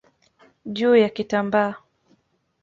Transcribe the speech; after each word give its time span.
juu 0.65 0.95
ya 0.95 1.09
kitambaa. 1.09 1.75